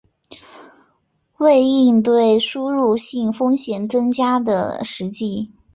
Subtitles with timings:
[1.37, 5.51] 为应对输入性风险增加的实际